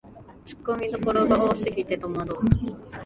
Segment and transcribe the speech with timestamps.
[0.45, 2.39] ツッコミどころ多すぎてとまどう